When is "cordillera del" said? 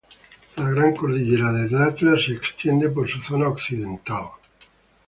0.95-1.75